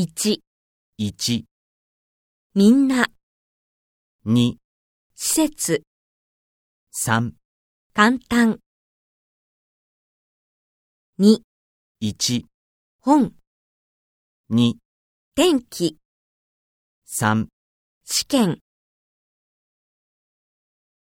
[0.00, 0.44] 一、
[0.96, 1.44] 一、
[2.54, 3.08] みんな、
[4.24, 4.60] 二、
[5.16, 5.82] 施設、
[6.92, 7.34] 三、
[7.94, 8.60] 簡単。
[11.18, 11.42] 二、
[11.98, 12.46] 一、
[13.00, 13.34] 本、
[14.48, 14.78] 二、
[15.34, 15.98] 天気、
[17.04, 17.48] 三。
[18.04, 18.60] 試験。